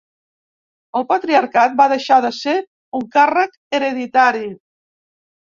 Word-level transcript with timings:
El 0.99 1.03
patriarcat 1.11 1.75
va 1.81 1.87
deixar 1.91 2.17
de 2.27 2.31
ser 2.39 2.57
un 3.01 3.05
càrrec 3.19 3.55
hereditari. 3.81 4.43